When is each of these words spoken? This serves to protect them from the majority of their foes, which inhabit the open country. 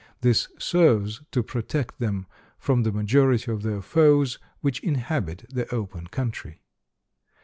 This 0.21 0.47
serves 0.57 1.21
to 1.29 1.43
protect 1.43 1.99
them 1.99 2.25
from 2.57 2.81
the 2.81 2.91
majority 2.91 3.51
of 3.51 3.61
their 3.61 3.83
foes, 3.83 4.39
which 4.61 4.79
inhabit 4.79 5.45
the 5.53 5.71
open 5.71 6.07
country. 6.07 6.63